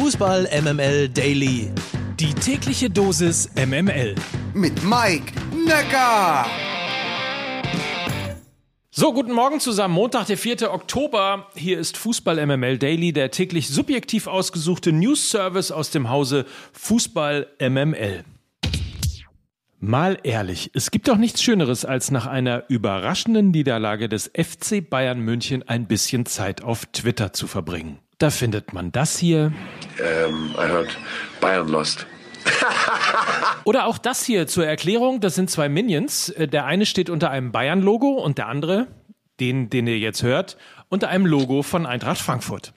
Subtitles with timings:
[0.00, 1.72] Fußball MML Daily.
[2.20, 4.14] Die tägliche Dosis MML.
[4.54, 5.32] Mit Mike
[5.66, 6.46] Necker.
[8.92, 9.94] So, guten Morgen zusammen.
[9.94, 10.72] Montag, der 4.
[10.72, 11.48] Oktober.
[11.56, 18.22] Hier ist Fußball MML Daily, der täglich subjektiv ausgesuchte News-Service aus dem Hause Fußball MML.
[19.80, 25.18] Mal ehrlich, es gibt doch nichts Schöneres, als nach einer überraschenden Niederlage des FC Bayern
[25.18, 27.98] München ein bisschen Zeit auf Twitter zu verbringen.
[28.18, 29.52] Da findet man das hier.
[30.28, 30.88] Um, I heard
[31.40, 32.04] Bayern lost.
[33.64, 36.28] Oder auch das hier zur Erklärung, das sind zwei Minions.
[36.30, 38.88] Äh, Der eine steht unter einem Bayern-Logo und der andere,
[39.38, 40.56] den, den ihr jetzt hört,
[40.88, 42.72] unter einem Logo von Eintracht Frankfurt.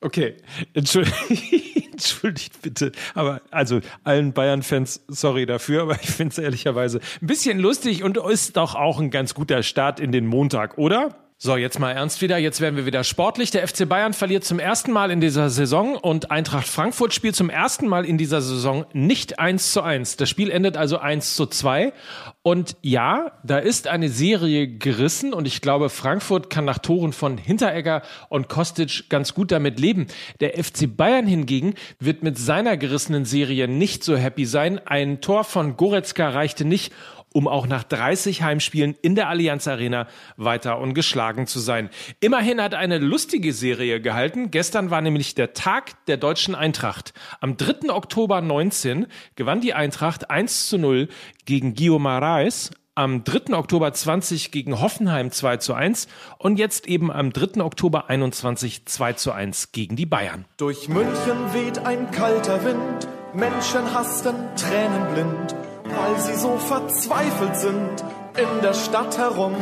[0.00, 0.36] Okay,
[0.74, 1.69] entschuldigt,
[2.00, 7.58] entschuldigt bitte, aber also allen Bayern-Fans, sorry dafür, aber ich finde es ehrlicherweise ein bisschen
[7.58, 11.14] lustig und ist doch auch ein ganz guter Start in den Montag, oder?
[11.42, 12.36] So, jetzt mal ernst wieder.
[12.36, 13.50] Jetzt werden wir wieder sportlich.
[13.50, 17.48] Der FC Bayern verliert zum ersten Mal in dieser Saison und Eintracht Frankfurt spielt zum
[17.48, 20.18] ersten Mal in dieser Saison nicht 1 zu 1.
[20.18, 21.94] Das Spiel endet also 1 zu 2.
[22.42, 27.38] Und ja, da ist eine Serie gerissen und ich glaube, Frankfurt kann nach Toren von
[27.38, 30.08] Hinteregger und Kostic ganz gut damit leben.
[30.40, 34.78] Der FC Bayern hingegen wird mit seiner gerissenen Serie nicht so happy sein.
[34.84, 36.92] Ein Tor von Goretzka reichte nicht
[37.32, 41.90] um auch nach 30 Heimspielen in der Allianz Arena weiter ungeschlagen zu sein.
[42.20, 44.50] Immerhin hat eine lustige Serie gehalten.
[44.50, 47.14] Gestern war nämlich der Tag der deutschen Eintracht.
[47.40, 47.90] Am 3.
[47.90, 49.06] Oktober 19
[49.36, 51.08] gewann die Eintracht 1 zu 0
[51.44, 52.70] gegen Guillaume Reis.
[52.96, 53.54] Am 3.
[53.56, 57.62] Oktober 20 gegen Hoffenheim 2 zu 1 und jetzt eben am 3.
[57.62, 60.44] Oktober 21 2 zu 1 gegen die Bayern.
[60.56, 65.54] Durch München weht ein kalter Wind, Menschen hasten tränenblind,
[65.96, 68.04] weil sie so verzweifelt sind
[68.36, 69.54] in der Stadt herum.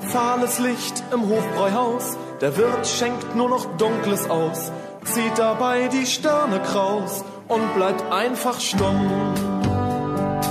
[0.00, 4.72] Fahles Licht im Hofbräuhaus, der Wirt schenkt nur noch Dunkles aus,
[5.04, 9.10] zieht dabei die Stirne kraus und bleibt einfach stumm.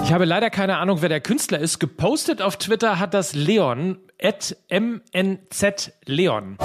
[0.04, 1.80] Ich habe leider keine Ahnung, wer der Künstler ist.
[1.80, 6.58] Gepostet auf Twitter hat das Leon, at MNZ Leon.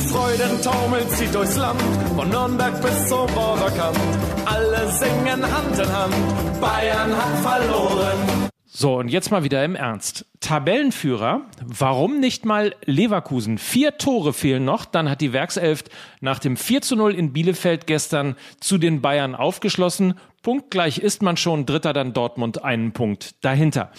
[0.00, 1.80] Freudentaumel zieht durchs Land,
[2.16, 3.98] von Nürnberg bis zur Borderkant.
[4.44, 8.48] Alle singen Hand in Hand, Bayern hat verloren.
[8.80, 10.24] So, und jetzt mal wieder im Ernst.
[10.38, 13.58] Tabellenführer, warum nicht mal Leverkusen?
[13.58, 15.82] Vier Tore fehlen noch, dann hat die Werkself
[16.20, 20.14] nach dem 4 zu 0 in Bielefeld gestern zu den Bayern aufgeschlossen.
[20.42, 23.90] Punktgleich ist man schon, dritter dann Dortmund einen Punkt dahinter.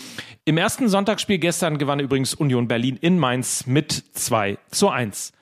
[0.46, 5.34] Im ersten Sonntagsspiel gestern gewann übrigens Union Berlin in Mainz mit 2 zu 1.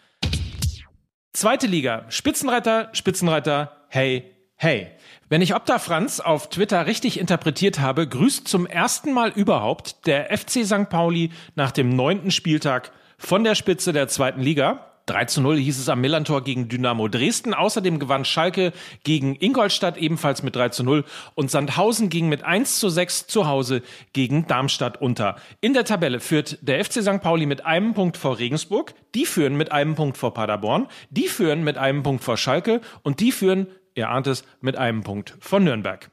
[1.33, 4.91] Zweite Liga, Spitzenreiter, Spitzenreiter, hey, hey.
[5.29, 10.35] Wenn ich Opta Franz auf Twitter richtig interpretiert habe, grüßt zum ersten Mal überhaupt der
[10.35, 10.89] FC St.
[10.89, 14.87] Pauli nach dem neunten Spieltag von der Spitze der zweiten Liga.
[15.07, 17.53] 3 zu 0 hieß es am Millantor gegen Dynamo Dresden.
[17.53, 18.73] Außerdem gewann Schalke
[19.03, 23.47] gegen Ingolstadt ebenfalls mit 3 zu 0 und Sandhausen ging mit 1 zu 6 zu
[23.47, 23.81] Hause
[24.13, 25.38] gegen Darmstadt unter.
[25.62, 27.22] In der Tabelle führt der FC St.
[27.22, 31.63] Pauli mit einem Punkt vor Regensburg, die führen mit einem Punkt vor Paderborn, die führen
[31.63, 35.59] mit einem Punkt vor Schalke und die führen, ihr ahnt es, mit einem Punkt vor
[35.59, 36.09] Nürnberg.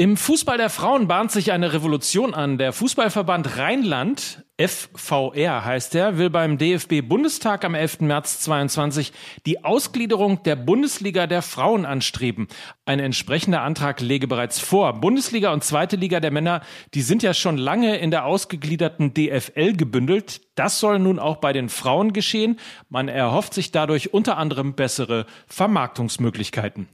[0.00, 2.56] Im Fußball der Frauen bahnt sich eine Revolution an.
[2.56, 8.00] Der Fußballverband Rheinland, FVR heißt er, will beim DFB-Bundestag am 11.
[8.00, 9.12] März 22
[9.44, 12.48] die Ausgliederung der Bundesliga der Frauen anstreben.
[12.86, 15.02] Ein entsprechender Antrag lege bereits vor.
[15.02, 16.62] Bundesliga und zweite Liga der Männer,
[16.94, 20.40] die sind ja schon lange in der ausgegliederten DFL gebündelt.
[20.54, 22.58] Das soll nun auch bei den Frauen geschehen.
[22.88, 26.88] Man erhofft sich dadurch unter anderem bessere Vermarktungsmöglichkeiten.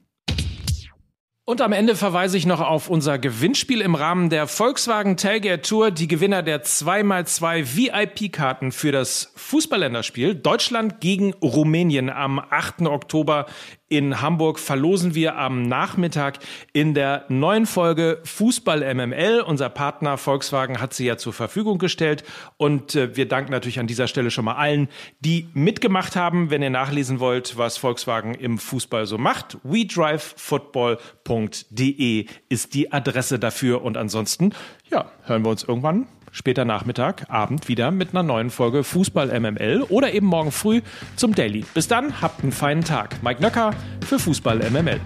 [1.48, 5.92] Und am Ende verweise ich noch auf unser Gewinnspiel im Rahmen der Volkswagen Tailgate Tour.
[5.92, 12.82] Die Gewinner der 2x2 VIP-Karten für das Fußballländerspiel Deutschland gegen Rumänien am 8.
[12.82, 13.46] Oktober
[13.88, 16.40] in Hamburg verlosen wir am Nachmittag
[16.72, 19.44] in der neuen Folge Fußball MML.
[19.46, 22.24] Unser Partner Volkswagen hat sie ja zur Verfügung gestellt
[22.56, 24.88] und äh, wir danken natürlich an dieser Stelle schon mal allen,
[25.20, 26.50] die mitgemacht haben.
[26.50, 33.82] Wenn ihr nachlesen wollt, was Volkswagen im Fußball so macht, wedrivefootball.de ist die Adresse dafür
[33.82, 34.52] und ansonsten,
[34.90, 39.82] ja, hören wir uns irgendwann später Nachmittag, Abend wieder mit einer neuen Folge Fußball MML
[39.88, 40.82] oder eben morgen früh
[41.16, 41.64] zum Daily.
[41.72, 43.22] Bis dann, habt einen feinen Tag.
[43.22, 43.72] Mike Nöcker
[44.06, 45.00] für Fußball MML.